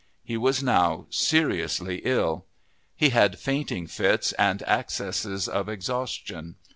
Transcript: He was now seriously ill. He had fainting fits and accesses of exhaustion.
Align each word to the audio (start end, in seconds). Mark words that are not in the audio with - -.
He 0.23 0.35
was 0.35 0.63
now 0.63 1.05
seriously 1.11 2.01
ill. 2.03 2.47
He 2.95 3.09
had 3.09 3.37
fainting 3.37 3.85
fits 3.85 4.31
and 4.33 4.63
accesses 4.67 5.47
of 5.47 5.69
exhaustion. 5.69 6.55